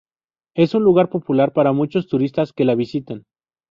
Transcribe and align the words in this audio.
Es 0.55 0.73
un 0.73 0.83
lugar 0.83 1.09
popular 1.09 1.53
para 1.53 1.73
muchos 1.73 2.07
turistas 2.07 2.53
que 2.53 2.65
la 2.65 2.73
visitan. 2.73 3.27